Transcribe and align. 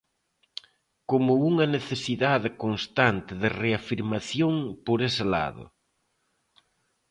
Como 1.09 1.31
unha 1.49 1.65
necesidade 1.75 2.49
constante 2.63 3.33
de 3.41 3.49
reafirmación 3.63 4.53
por 4.85 4.97
ese 5.07 5.25
lado. 5.35 5.65